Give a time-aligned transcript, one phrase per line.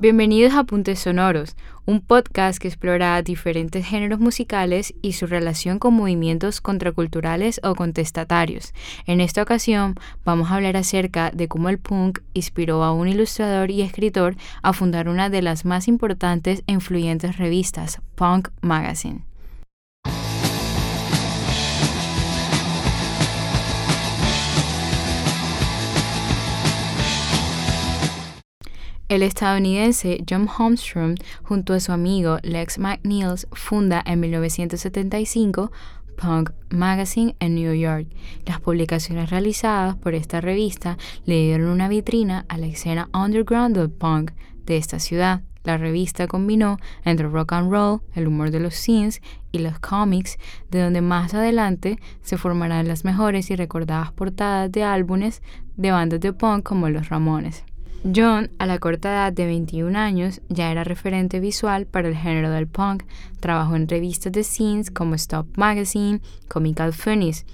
[0.00, 5.92] Bienvenidos a Apuntes Sonoros, un podcast que explora diferentes géneros musicales y su relación con
[5.92, 8.72] movimientos contraculturales o contestatarios.
[9.04, 13.70] En esta ocasión vamos a hablar acerca de cómo el punk inspiró a un ilustrador
[13.70, 19.29] y escritor a fundar una de las más importantes e influyentes revistas, Punk Magazine.
[29.10, 35.72] El estadounidense John Holmstrom, junto a su amigo Lex McNeils, funda en 1975
[36.16, 38.06] Punk Magazine en New York.
[38.46, 43.90] Las publicaciones realizadas por esta revista le dieron una vitrina a la escena underground del
[43.90, 44.30] punk
[44.64, 45.42] de esta ciudad.
[45.64, 50.38] La revista combinó entre rock and roll, el humor de los scenes y los cómics,
[50.70, 55.42] de donde más adelante se formarán las mejores y recordadas portadas de álbumes
[55.76, 57.64] de bandas de punk como los Ramones.
[58.02, 62.50] John, a la corta edad de 21 años, ya era referente visual para el género
[62.50, 63.02] del punk.
[63.40, 67.44] Trabajó en revistas de scenes como Stop Magazine, Comical Funnies,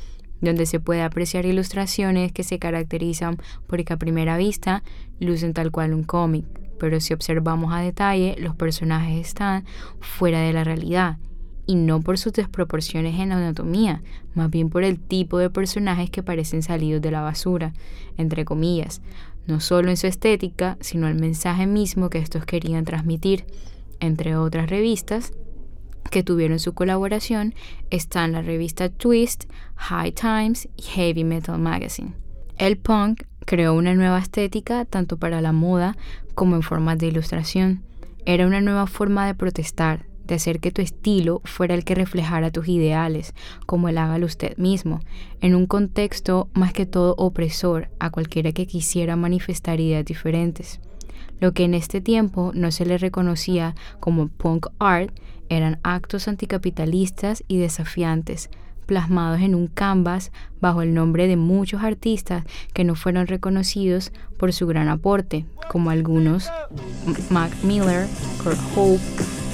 [0.41, 4.85] donde se puede apreciar ilustraciones que se caracterizan porque a primera vista
[5.19, 6.45] lucen tal cual un cómic,
[6.79, 9.65] pero si observamos a detalle, los personajes están
[9.99, 11.19] fuera de la realidad
[11.67, 14.03] y no por sus desproporciones en la anatomía,
[14.35, 17.73] más bien por el tipo de personajes que parecen salidos de la basura,
[18.17, 19.03] entre comillas,
[19.47, 23.47] no solo en su estética, sino el mensaje mismo que estos querían transmitir.
[24.01, 25.33] Entre otras revistas
[26.11, 27.55] que tuvieron su colaboración
[27.91, 29.45] están la revista Twist,
[29.77, 32.15] High Times y Heavy Metal Magazine.
[32.59, 35.97] El punk creó una nueva estética tanto para la moda
[36.35, 37.83] como en formas de ilustración.
[38.25, 42.51] Era una nueva forma de protestar, de hacer que tu estilo fuera el que reflejara
[42.51, 43.35] tus ideales,
[43.67, 45.01] como el hágalo usted mismo,
[45.41, 50.81] en un contexto más que todo opresor a cualquiera que quisiera manifestar ideas diferentes.
[51.41, 55.13] Lo que en este tiempo no se le reconocía como punk art
[55.49, 58.51] eran actos anticapitalistas y desafiantes,
[58.87, 64.53] plasmados en un canvas bajo el nombre de muchos artistas que no fueron reconocidos por
[64.53, 66.51] su gran aporte, como algunos
[67.31, 68.07] Mac Miller,
[68.43, 69.36] Kurt Hope,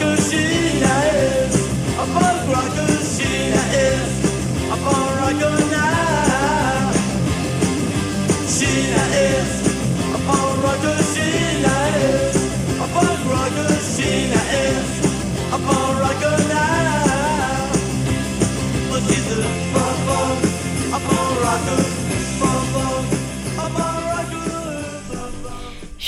[0.00, 0.71] Holmstrom.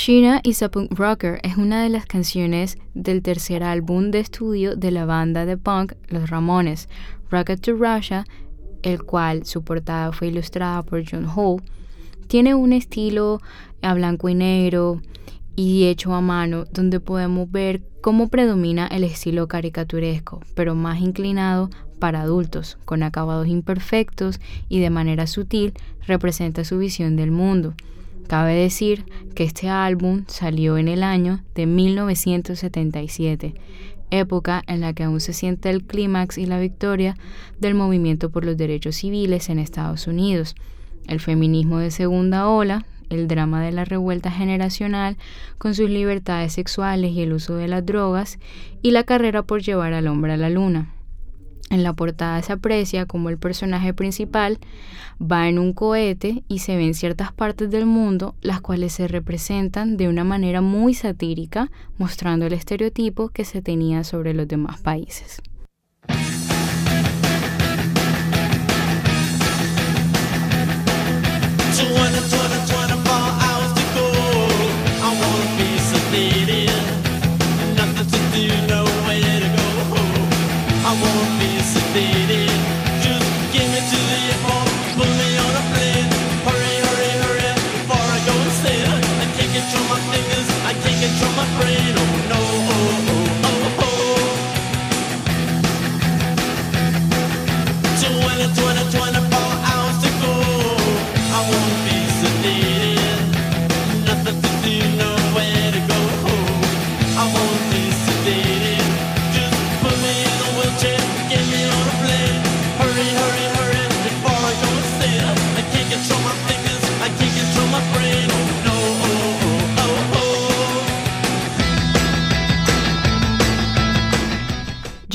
[0.05, 4.75] Sheena is a Punk Rocker es una de las canciones del tercer álbum de estudio
[4.75, 6.89] de la banda de punk Los Ramones,
[7.31, 8.23] Rocket to Russia,
[8.83, 11.63] el cual su portada fue ilustrada por John Hall.
[12.27, 13.41] Tiene un estilo
[13.81, 15.01] a blanco y negro
[15.55, 21.71] y hecho a mano, donde podemos ver cómo predomina el estilo caricaturesco, pero más inclinado
[21.97, 24.39] para adultos, con acabados imperfectos
[24.69, 25.73] y de manera sutil
[26.05, 27.73] representa su visión del mundo.
[28.27, 29.05] Cabe decir
[29.35, 33.53] que este álbum salió en el año de 1977,
[34.09, 37.15] época en la que aún se siente el clímax y la victoria
[37.59, 40.55] del movimiento por los derechos civiles en Estados Unidos,
[41.07, 45.17] el feminismo de segunda ola, el drama de la revuelta generacional
[45.59, 48.39] con sus libertades sexuales y el uso de las drogas,
[48.81, 50.94] y la carrera por llevar al hombre a la luna.
[51.69, 54.59] En la portada se aprecia como el personaje principal
[55.19, 59.97] va en un cohete y se ven ciertas partes del mundo las cuales se representan
[59.97, 65.41] de una manera muy satírica, mostrando el estereotipo que se tenía sobre los demás países.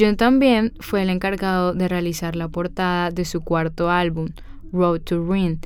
[0.00, 4.31] John también fue el encargado de realizar la portada de su cuarto álbum,
[4.73, 5.61] Road to Ruin,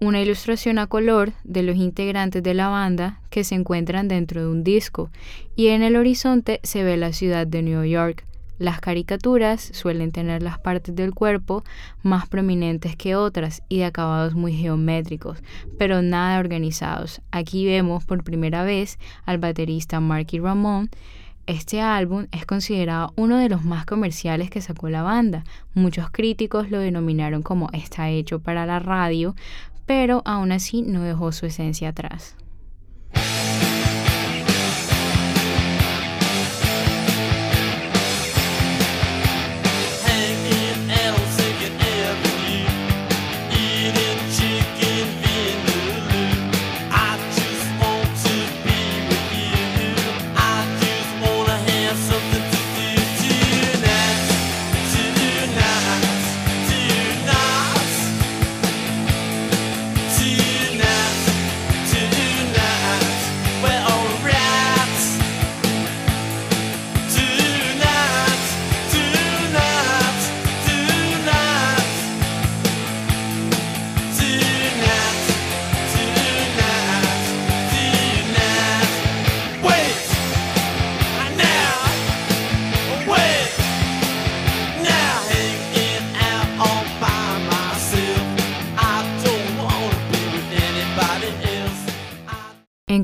[0.00, 4.48] una ilustración a color de los integrantes de la banda que se encuentran dentro de
[4.48, 5.10] un disco
[5.54, 8.24] y en el horizonte se ve la ciudad de New York.
[8.58, 11.62] Las caricaturas suelen tener las partes del cuerpo
[12.02, 15.42] más prominentes que otras y de acabados muy geométricos,
[15.78, 17.20] pero nada organizados.
[17.32, 20.88] Aquí vemos por primera vez al baterista Marky Ramone
[21.46, 25.44] este álbum es considerado uno de los más comerciales que sacó la banda.
[25.74, 29.34] Muchos críticos lo denominaron como está hecho para la radio,
[29.86, 32.36] pero aún así no dejó su esencia atrás.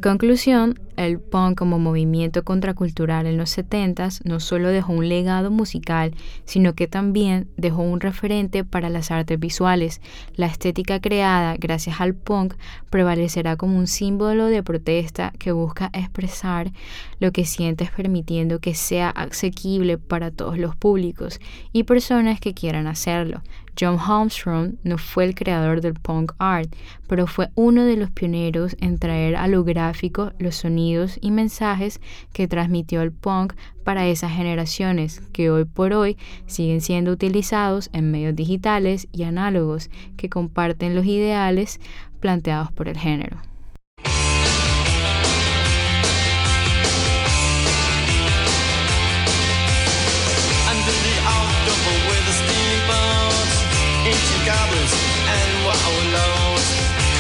[0.00, 5.50] En conclusión, el punk como movimiento contracultural en los 70 no solo dejó un legado
[5.50, 6.14] musical,
[6.46, 10.00] sino que también dejó un referente para las artes visuales.
[10.36, 12.54] La estética creada gracias al punk
[12.88, 16.72] prevalecerá como un símbolo de protesta que busca expresar
[17.18, 21.40] lo que sientes permitiendo que sea asequible para todos los públicos
[21.74, 23.42] y personas que quieran hacerlo.
[23.80, 26.74] John Armstrong no fue el creador del punk art,
[27.08, 32.00] pero fue uno de los pioneros en traer a lo gráfico los sonidos y mensajes
[32.34, 38.10] que transmitió el punk para esas generaciones que hoy por hoy siguen siendo utilizados en
[38.10, 39.88] medios digitales y análogos
[40.18, 41.80] que comparten los ideales
[42.20, 43.38] planteados por el género.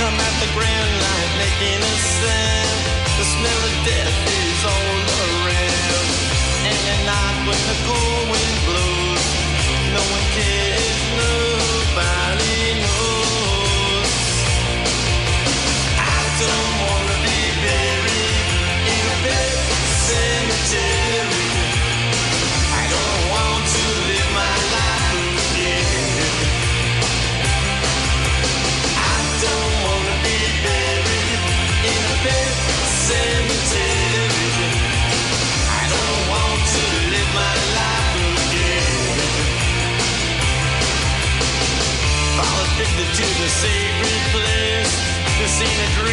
[0.00, 2.80] come at the ground line, making a sound.
[3.20, 4.96] The smell of death is all
[5.28, 6.08] around.
[6.68, 8.59] And at night when the cold wind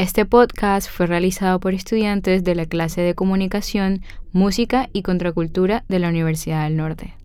[0.00, 4.00] Este podcast fue realizado por estudiantes de la clase de Comunicación,
[4.32, 7.19] Música y Contracultura de la Universidad del Norte.